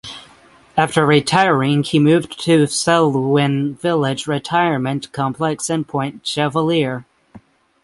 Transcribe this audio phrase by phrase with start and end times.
[0.75, 7.05] After retiring he moved to the Selwyn Village retirement complex in Point Chevalier.